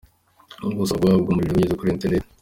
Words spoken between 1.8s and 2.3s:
internet.